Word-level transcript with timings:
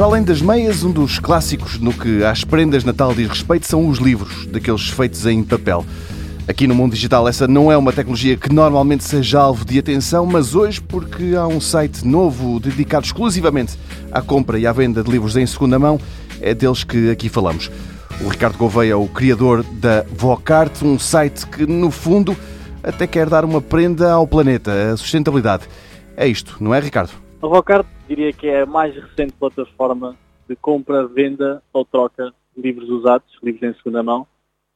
Para 0.00 0.06
além 0.06 0.22
das 0.22 0.40
meias, 0.40 0.82
um 0.82 0.90
dos 0.90 1.18
clássicos 1.18 1.78
no 1.78 1.92
que 1.92 2.24
às 2.24 2.42
prendas 2.42 2.84
Natal 2.84 3.12
diz 3.12 3.28
respeito 3.28 3.66
são 3.66 3.86
os 3.86 3.98
livros, 3.98 4.46
daqueles 4.46 4.88
feitos 4.88 5.26
em 5.26 5.44
papel. 5.44 5.84
Aqui 6.48 6.66
no 6.66 6.74
mundo 6.74 6.94
digital, 6.94 7.28
essa 7.28 7.46
não 7.46 7.70
é 7.70 7.76
uma 7.76 7.92
tecnologia 7.92 8.34
que 8.34 8.50
normalmente 8.50 9.04
seja 9.04 9.40
alvo 9.40 9.62
de 9.62 9.78
atenção, 9.78 10.24
mas 10.24 10.54
hoje, 10.54 10.80
porque 10.80 11.34
há 11.36 11.46
um 11.46 11.60
site 11.60 12.02
novo 12.02 12.58
dedicado 12.58 13.04
exclusivamente 13.04 13.78
à 14.10 14.22
compra 14.22 14.58
e 14.58 14.66
à 14.66 14.72
venda 14.72 15.02
de 15.02 15.10
livros 15.10 15.36
em 15.36 15.44
segunda 15.44 15.78
mão, 15.78 16.00
é 16.40 16.54
deles 16.54 16.82
que 16.82 17.10
aqui 17.10 17.28
falamos. 17.28 17.70
O 18.22 18.28
Ricardo 18.28 18.56
Gouveia 18.56 18.92
é 18.92 18.96
o 18.96 19.06
criador 19.06 19.62
da 19.62 20.06
Vocart, 20.16 20.82
um 20.82 20.98
site 20.98 21.46
que, 21.46 21.66
no 21.66 21.90
fundo, 21.90 22.34
até 22.82 23.06
quer 23.06 23.28
dar 23.28 23.44
uma 23.44 23.60
prenda 23.60 24.10
ao 24.10 24.26
planeta, 24.26 24.94
a 24.94 24.96
sustentabilidade. 24.96 25.64
É 26.16 26.26
isto, 26.26 26.56
não 26.58 26.74
é, 26.74 26.80
Ricardo? 26.80 27.10
A 27.42 27.46
Vocart 27.46 27.86
diria 28.10 28.32
que 28.32 28.48
é 28.48 28.62
a 28.62 28.66
mais 28.66 28.92
recente 28.92 29.34
plataforma 29.34 30.16
de 30.48 30.56
compra, 30.56 31.06
venda 31.06 31.62
ou 31.72 31.84
troca 31.84 32.34
de 32.56 32.60
livros 32.60 32.90
usados, 32.90 33.38
livros 33.40 33.62
em 33.62 33.72
segunda 33.74 34.02
mão, 34.02 34.26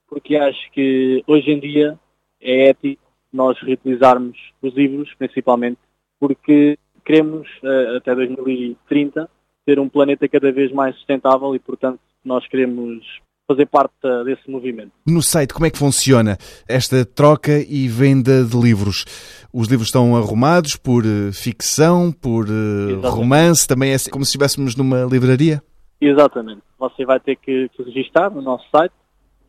porque 0.06 0.36
acho 0.36 0.70
que 0.70 1.24
hoje 1.26 1.50
em 1.50 1.58
dia 1.58 1.98
é 2.40 2.68
ético 2.68 3.02
nós 3.32 3.58
reutilizarmos 3.58 4.38
os 4.62 4.72
livros, 4.74 5.12
principalmente, 5.14 5.80
porque 6.20 6.78
queremos, 7.04 7.48
eh, 7.64 7.96
até 7.96 8.14
2030, 8.14 9.28
ter 9.66 9.80
um 9.80 9.88
planeta 9.88 10.28
cada 10.28 10.52
vez 10.52 10.70
mais 10.70 10.94
sustentável 10.94 11.56
e, 11.56 11.58
portanto, 11.58 11.98
nós 12.24 12.46
queremos 12.46 13.04
fazer 13.46 13.66
parte 13.66 13.92
desse 14.24 14.50
movimento. 14.50 14.92
No 15.06 15.22
site, 15.22 15.52
como 15.52 15.66
é 15.66 15.70
que 15.70 15.78
funciona 15.78 16.38
esta 16.68 17.04
troca 17.04 17.58
e 17.68 17.88
venda 17.88 18.44
de 18.44 18.56
livros? 18.56 19.04
Os 19.52 19.68
livros 19.68 19.88
estão 19.88 20.16
arrumados 20.16 20.76
por 20.76 21.04
eh, 21.04 21.30
ficção, 21.32 22.10
por 22.10 22.46
eh, 22.48 23.06
romance, 23.06 23.68
também 23.68 23.92
é 23.92 23.96
como 24.10 24.24
se 24.24 24.30
estivéssemos 24.30 24.74
numa 24.76 25.04
livraria? 25.04 25.62
Exatamente. 26.00 26.62
Você 26.78 27.04
vai 27.04 27.20
ter 27.20 27.36
que 27.36 27.70
se 27.76 27.82
registrar 27.82 28.30
no 28.30 28.42
nosso 28.42 28.64
site 28.70 28.92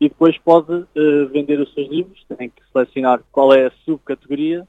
e 0.00 0.08
depois 0.08 0.36
pode 0.38 0.72
uh, 0.72 1.28
vender 1.32 1.60
os 1.60 1.72
seus 1.74 1.88
livros. 1.90 2.24
Tem 2.36 2.48
que 2.48 2.62
selecionar 2.72 3.20
qual 3.32 3.52
é 3.52 3.66
a 3.66 3.72
subcategoria 3.84 4.66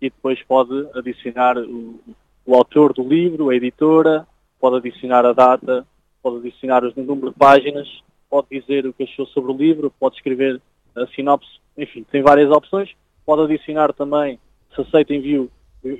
e 0.00 0.08
depois 0.08 0.42
pode 0.44 0.88
adicionar 0.94 1.58
o, 1.58 2.00
o 2.46 2.54
autor 2.54 2.92
do 2.92 3.02
livro, 3.02 3.50
a 3.50 3.56
editora, 3.56 4.26
pode 4.60 4.76
adicionar 4.76 5.24
a 5.26 5.32
data, 5.32 5.86
pode 6.22 6.38
adicionar 6.38 6.84
o 6.84 6.92
número 6.96 7.30
de 7.30 7.38
páginas 7.38 7.88
pode 8.28 8.48
dizer 8.50 8.86
o 8.86 8.92
que 8.92 9.04
achou 9.04 9.26
sobre 9.26 9.52
o 9.52 9.56
livro, 9.56 9.92
pode 9.98 10.16
escrever 10.16 10.60
a 10.94 11.06
sinopse, 11.08 11.48
enfim, 11.76 12.04
tem 12.10 12.22
várias 12.22 12.50
opções. 12.50 12.90
Pode 13.24 13.42
adicionar 13.42 13.92
também 13.92 14.38
se 14.74 14.80
aceita 14.80 15.14
envio 15.14 15.50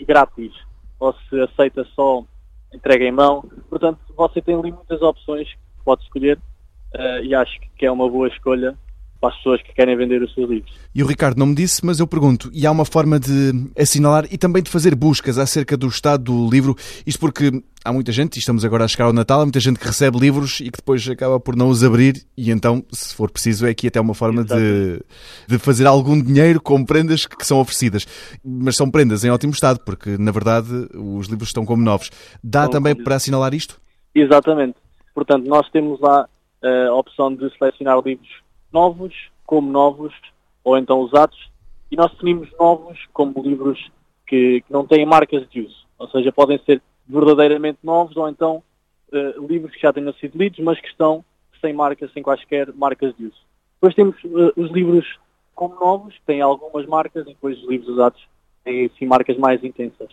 grátis 0.06 0.52
ou 0.98 1.14
se 1.28 1.40
aceita 1.40 1.84
só 1.94 2.24
entrega 2.72 3.04
em 3.04 3.12
mão. 3.12 3.42
Portanto, 3.68 3.98
você 4.16 4.42
tem 4.42 4.54
ali 4.54 4.72
muitas 4.72 5.00
opções 5.02 5.48
que 5.48 5.84
pode 5.84 6.02
escolher 6.02 6.38
uh, 6.94 7.22
e 7.22 7.34
acho 7.34 7.58
que 7.76 7.86
é 7.86 7.90
uma 7.90 8.08
boa 8.08 8.28
escolha 8.28 8.76
para 9.20 9.30
as 9.30 9.36
pessoas 9.36 9.62
que 9.62 9.72
querem 9.72 9.96
vender 9.96 10.22
os 10.22 10.32
seus 10.32 10.48
livros. 10.48 10.72
E 10.94 11.02
o 11.02 11.06
Ricardo 11.06 11.38
não 11.38 11.46
me 11.46 11.54
disse, 11.54 11.84
mas 11.84 11.98
eu 11.98 12.06
pergunto, 12.06 12.50
e 12.52 12.66
há 12.66 12.70
uma 12.70 12.84
forma 12.84 13.18
de 13.18 13.52
assinalar 13.76 14.26
e 14.30 14.38
também 14.38 14.62
de 14.62 14.70
fazer 14.70 14.94
buscas 14.94 15.38
acerca 15.38 15.76
do 15.76 15.88
estado 15.88 16.24
do 16.24 16.50
livro? 16.50 16.76
Isto 17.04 17.18
porque 17.18 17.62
há 17.84 17.92
muita 17.92 18.12
gente, 18.12 18.36
e 18.36 18.38
estamos 18.38 18.64
agora 18.64 18.84
a 18.84 18.88
chegar 18.88 19.06
ao 19.06 19.12
Natal, 19.12 19.40
há 19.40 19.44
muita 19.44 19.58
gente 19.58 19.78
que 19.78 19.86
recebe 19.86 20.18
livros 20.18 20.60
e 20.60 20.70
que 20.70 20.78
depois 20.78 21.08
acaba 21.08 21.40
por 21.40 21.56
não 21.56 21.68
os 21.68 21.82
abrir 21.82 22.24
e 22.36 22.50
então, 22.50 22.84
se 22.92 23.14
for 23.14 23.30
preciso, 23.30 23.66
é 23.66 23.70
aqui 23.70 23.88
até 23.88 24.00
uma 24.00 24.14
forma 24.14 24.44
de, 24.44 25.00
de 25.48 25.58
fazer 25.58 25.86
algum 25.86 26.20
dinheiro 26.20 26.60
com 26.60 26.84
prendas 26.84 27.26
que 27.26 27.46
são 27.46 27.58
oferecidas. 27.58 28.06
Mas 28.44 28.76
são 28.76 28.90
prendas 28.90 29.24
em 29.24 29.30
ótimo 29.30 29.52
estado, 29.52 29.80
porque 29.84 30.16
na 30.16 30.30
verdade 30.30 30.68
os 30.94 31.26
livros 31.26 31.48
estão 31.48 31.64
como 31.64 31.82
novos. 31.82 32.10
Dá 32.42 32.68
também 32.68 32.94
para 32.94 33.16
assinalar 33.16 33.52
isto? 33.52 33.80
Exatamente. 34.14 34.76
Portanto, 35.14 35.48
nós 35.48 35.68
temos 35.70 36.00
lá 36.00 36.28
eh, 36.62 36.86
a 36.86 36.94
opção 36.94 37.34
de 37.34 37.50
selecionar 37.58 38.00
livros 38.04 38.28
novos 38.72 39.14
como 39.46 39.70
novos, 39.70 40.12
ou 40.62 40.76
então 40.76 41.00
usados, 41.00 41.50
e 41.90 41.96
nós 41.96 42.10
definimos 42.12 42.50
novos 42.58 42.98
como 43.12 43.42
livros 43.42 43.90
que, 44.26 44.60
que 44.60 44.72
não 44.72 44.86
têm 44.86 45.06
marcas 45.06 45.48
de 45.48 45.62
uso, 45.62 45.86
ou 45.98 46.08
seja, 46.10 46.30
podem 46.30 46.58
ser 46.64 46.82
verdadeiramente 47.08 47.78
novos 47.82 48.16
ou 48.16 48.28
então 48.28 48.62
uh, 49.10 49.46
livros 49.46 49.74
que 49.74 49.80
já 49.80 49.92
tenham 49.92 50.12
sido 50.14 50.36
lidos, 50.36 50.58
mas 50.60 50.78
que 50.80 50.88
estão 50.88 51.24
sem 51.60 51.72
marcas, 51.72 52.12
sem 52.12 52.22
quaisquer 52.22 52.72
marcas 52.74 53.16
de 53.16 53.26
uso. 53.26 53.38
Depois 53.80 53.94
temos 53.94 54.16
uh, 54.24 54.52
os 54.56 54.70
livros 54.70 55.06
como 55.54 55.74
novos, 55.74 56.14
que 56.14 56.26
têm 56.26 56.40
algumas 56.40 56.86
marcas, 56.86 57.26
e 57.26 57.30
depois 57.30 57.58
os 57.58 57.68
livros 57.68 57.88
usados 57.88 58.20
têm 58.64 58.90
sim 58.98 59.06
marcas 59.06 59.36
mais 59.38 59.64
intensas. 59.64 60.08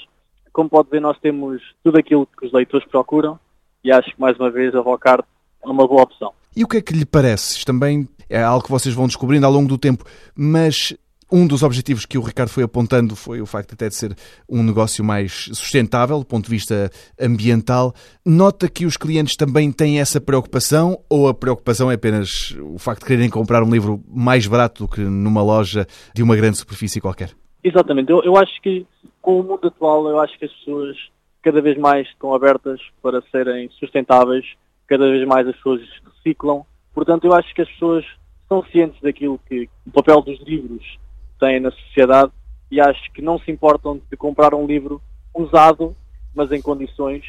Como 0.53 0.69
pode 0.69 0.89
ver, 0.89 1.01
nós 1.01 1.19
temos 1.19 1.61
tudo 1.83 1.99
aquilo 1.99 2.25
que 2.25 2.45
os 2.45 2.53
leitores 2.53 2.87
procuram 2.87 3.37
e 3.83 3.91
acho 3.91 4.09
que 4.09 4.19
mais 4.19 4.37
uma 4.39 4.49
vez 4.49 4.73
a 4.73 4.81
Vocart 4.81 5.25
é 5.61 5.67
uma 5.67 5.87
boa 5.87 6.03
opção. 6.03 6.33
E 6.55 6.63
o 6.63 6.67
que 6.67 6.77
é 6.77 6.81
que 6.81 6.93
lhe 6.93 7.05
parece? 7.05 7.63
Também 7.65 8.07
é 8.29 8.41
algo 8.41 8.63
que 8.63 8.71
vocês 8.71 8.93
vão 8.93 9.07
descobrindo 9.07 9.45
ao 9.45 9.51
longo 9.51 9.67
do 9.67 9.77
tempo, 9.77 10.03
mas 10.35 10.93
um 11.31 11.47
dos 11.47 11.63
objetivos 11.63 12.05
que 12.05 12.17
o 12.17 12.21
Ricardo 12.21 12.49
foi 12.49 12.63
apontando 12.63 13.15
foi 13.15 13.41
o 13.41 13.45
facto 13.45 13.73
até 13.73 13.89
de 13.89 13.95
ser 13.95 14.15
um 14.47 14.61
negócio 14.61 15.03
mais 15.03 15.49
sustentável 15.53 16.19
do 16.19 16.25
ponto 16.25 16.45
de 16.45 16.51
vista 16.51 16.89
ambiental. 17.19 17.93
Nota 18.25 18.69
que 18.69 18.85
os 18.85 18.95
clientes 18.95 19.35
também 19.35 19.71
têm 19.71 19.99
essa 19.99 20.21
preocupação 20.21 20.99
ou 21.09 21.27
a 21.27 21.33
preocupação 21.33 21.89
é 21.89 21.95
apenas 21.95 22.55
o 22.61 22.77
facto 22.77 23.01
de 23.01 23.07
quererem 23.07 23.29
comprar 23.29 23.63
um 23.63 23.71
livro 23.71 24.03
mais 24.07 24.45
barato 24.45 24.83
do 24.85 24.89
que 24.89 25.01
numa 25.01 25.41
loja 25.41 25.87
de 26.13 26.21
uma 26.21 26.35
grande 26.35 26.57
superfície 26.57 27.01
qualquer? 27.01 27.31
Exatamente. 27.63 28.11
Eu, 28.11 28.23
eu 28.23 28.37
acho 28.37 28.61
que 28.61 28.85
com 29.21 29.39
o 29.39 29.43
mundo 29.43 29.67
atual, 29.67 30.07
eu 30.07 30.19
acho 30.19 30.37
que 30.37 30.45
as 30.45 30.53
pessoas 30.53 30.95
cada 31.41 31.61
vez 31.61 31.77
mais 31.77 32.07
estão 32.07 32.33
abertas 32.33 32.79
para 33.01 33.21
serem 33.31 33.69
sustentáveis, 33.79 34.45
cada 34.87 35.09
vez 35.09 35.27
mais 35.27 35.47
as 35.47 35.55
pessoas 35.55 35.81
reciclam 36.15 36.63
Portanto, 36.95 37.25
eu 37.25 37.33
acho 37.33 37.53
que 37.53 37.61
as 37.61 37.69
pessoas 37.69 38.05
são 38.47 38.63
cientes 38.71 39.01
daquilo 39.01 39.37
que 39.49 39.69
o 39.85 39.91
papel 39.91 40.21
dos 40.21 40.39
livros 40.39 40.97
tem 41.37 41.59
na 41.59 41.69
sociedade 41.69 42.31
e 42.71 42.79
acho 42.79 43.11
que 43.11 43.21
não 43.21 43.37
se 43.37 43.51
importam 43.51 43.99
de 44.09 44.15
comprar 44.15 44.55
um 44.55 44.65
livro 44.65 45.01
usado, 45.33 45.93
mas 46.33 46.49
em 46.53 46.61
condições, 46.61 47.25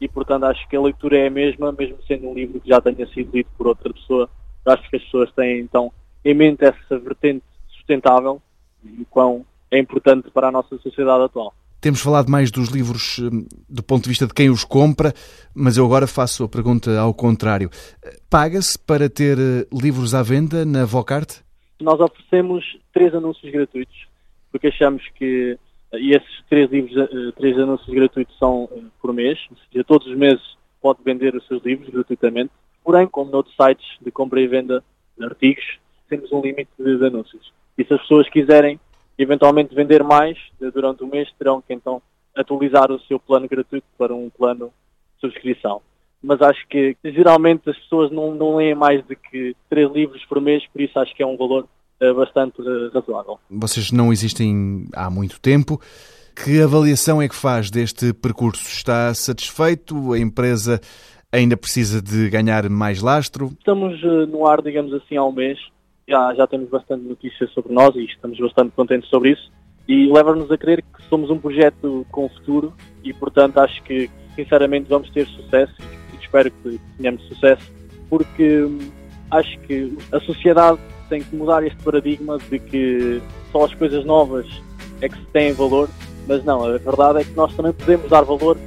e 0.00 0.08
portanto 0.08 0.44
acho 0.44 0.66
que 0.68 0.76
a 0.76 0.80
leitura 0.80 1.18
é 1.18 1.26
a 1.26 1.30
mesma, 1.30 1.72
mesmo 1.72 1.98
sendo 2.06 2.28
um 2.28 2.34
livro 2.34 2.60
que 2.60 2.68
já 2.68 2.80
tenha 2.80 3.06
sido 3.08 3.32
lido 3.34 3.48
por 3.58 3.66
outra 3.66 3.92
pessoa. 3.92 4.30
Eu 4.64 4.72
acho 4.72 4.88
que 4.88 4.96
as 4.96 5.02
pessoas 5.02 5.32
têm 5.32 5.58
então 5.58 5.92
em 6.24 6.34
mente 6.34 6.64
essa 6.64 6.96
vertente 6.96 7.44
sustentável 7.68 8.40
e 8.84 9.04
quão 9.10 9.44
é 9.68 9.78
importante 9.78 10.30
para 10.30 10.46
a 10.46 10.52
nossa 10.52 10.78
sociedade 10.78 11.24
atual. 11.24 11.52
Temos 11.80 12.00
falado 12.00 12.28
mais 12.28 12.50
dos 12.50 12.68
livros 12.68 13.18
hum, 13.18 13.46
do 13.68 13.82
ponto 13.82 14.04
de 14.04 14.08
vista 14.08 14.26
de 14.26 14.34
quem 14.34 14.50
os 14.50 14.64
compra, 14.64 15.12
mas 15.54 15.76
eu 15.76 15.84
agora 15.84 16.06
faço 16.06 16.44
a 16.44 16.48
pergunta 16.48 16.98
ao 16.98 17.14
contrário. 17.14 17.70
Paga-se 18.28 18.78
para 18.78 19.08
ter 19.08 19.38
eh, 19.38 19.66
livros 19.72 20.14
à 20.14 20.22
venda 20.22 20.64
na 20.64 20.84
Vocart? 20.84 21.40
Nós 21.80 22.00
oferecemos 22.00 22.64
três 22.92 23.14
anúncios 23.14 23.52
gratuitos, 23.52 24.08
porque 24.50 24.66
achamos 24.66 25.02
que 25.14 25.56
e 25.94 26.10
esses 26.12 26.44
três 26.48 26.70
livros, 26.70 26.96
eh, 26.96 27.32
três 27.36 27.58
anúncios 27.58 27.94
gratuitos 27.94 28.36
são 28.38 28.68
eh, 28.72 28.82
por 29.00 29.12
mês, 29.12 29.38
ou 29.50 29.56
seja, 29.70 29.84
todos 29.84 30.06
os 30.06 30.16
meses 30.16 30.42
pode 30.82 30.98
vender 31.02 31.34
os 31.34 31.46
seus 31.46 31.64
livros 31.64 31.88
gratuitamente. 31.88 32.50
Porém, 32.84 33.06
como 33.06 33.30
noutros 33.30 33.54
sites 33.56 33.86
de 34.00 34.10
compra 34.10 34.40
e 34.40 34.46
venda 34.46 34.84
de 35.16 35.24
artigos, 35.24 35.64
temos 36.08 36.30
um 36.32 36.40
limite 36.40 36.70
de 36.78 37.06
anúncios. 37.06 37.52
E 37.76 37.84
se 37.84 37.94
as 37.94 38.00
pessoas 38.02 38.28
quiserem 38.28 38.78
eventualmente 39.18 39.74
vender 39.74 40.02
mais 40.04 40.38
durante 40.72 41.02
o 41.02 41.06
mês, 41.06 41.28
terão 41.38 41.60
que 41.60 41.74
então 41.74 42.00
atualizar 42.36 42.90
o 42.92 43.00
seu 43.00 43.18
plano 43.18 43.48
gratuito 43.48 43.86
para 43.98 44.14
um 44.14 44.30
plano 44.30 44.66
de 45.16 45.20
subscrição. 45.20 45.82
Mas 46.22 46.40
acho 46.40 46.66
que 46.68 46.96
geralmente 47.04 47.68
as 47.68 47.76
pessoas 47.78 48.10
não, 48.10 48.34
não 48.34 48.56
leem 48.56 48.74
mais 48.74 49.04
do 49.04 49.14
que 49.14 49.54
três 49.68 49.90
livros 49.90 50.24
por 50.26 50.40
mês, 50.40 50.64
por 50.72 50.80
isso 50.80 50.98
acho 50.98 51.14
que 51.14 51.22
é 51.22 51.26
um 51.26 51.36
valor 51.36 51.66
uh, 52.00 52.14
bastante 52.14 52.60
uh, 52.60 52.90
razoável. 52.92 53.38
Vocês 53.50 53.92
não 53.92 54.12
existem 54.12 54.86
há 54.94 55.10
muito 55.10 55.40
tempo. 55.40 55.80
Que 56.44 56.62
avaliação 56.62 57.20
é 57.20 57.28
que 57.28 57.34
faz 57.34 57.70
deste 57.70 58.12
percurso? 58.12 58.62
Está 58.62 59.12
satisfeito? 59.12 60.12
A 60.12 60.18
empresa 60.18 60.80
ainda 61.32 61.56
precisa 61.56 62.00
de 62.00 62.30
ganhar 62.30 62.68
mais 62.68 63.02
lastro? 63.02 63.50
Estamos 63.58 64.00
uh, 64.02 64.26
no 64.26 64.46
ar, 64.46 64.62
digamos 64.62 64.92
assim, 64.94 65.16
há 65.16 65.24
um 65.24 65.32
mês 65.32 65.58
já, 66.08 66.34
já 66.34 66.46
temos 66.46 66.70
bastante 66.70 67.04
notícias 67.04 67.50
sobre 67.52 67.72
nós 67.72 67.94
e 67.94 68.04
estamos 68.04 68.38
bastante 68.38 68.72
contentes 68.74 69.08
sobre 69.10 69.32
isso. 69.32 69.52
E 69.86 70.10
leva-nos 70.10 70.50
a 70.50 70.58
crer 70.58 70.82
que 70.82 71.02
somos 71.08 71.30
um 71.30 71.38
projeto 71.38 72.06
com 72.10 72.28
futuro 72.28 72.72
e, 73.04 73.12
portanto, 73.12 73.58
acho 73.58 73.82
que, 73.84 74.10
sinceramente, 74.34 74.88
vamos 74.88 75.10
ter 75.10 75.26
sucesso 75.26 75.74
e 76.12 76.22
espero 76.22 76.50
que 76.50 76.80
tenhamos 76.96 77.22
sucesso, 77.28 77.72
porque 78.08 78.62
hum, 78.62 78.78
acho 79.30 79.58
que 79.60 79.96
a 80.12 80.20
sociedade 80.20 80.78
tem 81.08 81.22
que 81.22 81.34
mudar 81.34 81.64
este 81.64 81.82
paradigma 81.82 82.38
de 82.38 82.58
que 82.58 83.22
só 83.50 83.64
as 83.64 83.74
coisas 83.74 84.04
novas 84.04 84.46
é 85.00 85.08
que 85.08 85.16
se 85.16 85.26
têm 85.26 85.52
valor, 85.52 85.88
mas 86.26 86.44
não, 86.44 86.64
a 86.64 86.76
verdade 86.76 87.20
é 87.20 87.24
que 87.24 87.34
nós 87.34 87.54
também 87.56 87.72
podemos 87.72 88.10
dar 88.10 88.22
valor 88.22 88.58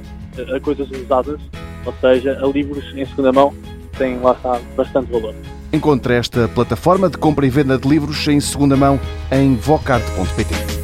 a 0.54 0.60
coisas 0.60 0.90
usadas, 0.90 1.40
ou 1.84 1.92
seja, 2.00 2.36
a 2.42 2.46
livros 2.46 2.84
em 2.96 3.04
segunda 3.06 3.32
mão, 3.32 3.54
que 3.92 3.98
têm 3.98 4.18
lá 4.18 4.32
está 4.32 4.60
bastante 4.76 5.12
valor. 5.12 5.34
Encontre 5.72 6.14
esta 6.14 6.46
plataforma 6.48 7.08
de 7.08 7.16
compra 7.16 7.46
e 7.46 7.50
venda 7.50 7.78
de 7.78 7.88
livros 7.88 8.26
em 8.28 8.40
segunda 8.40 8.76
mão 8.76 9.00
em 9.30 9.56
vocarte.pt. 9.56 10.81